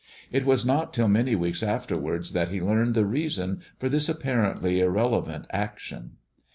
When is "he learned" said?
2.49-2.95